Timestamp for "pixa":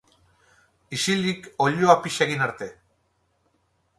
2.07-2.27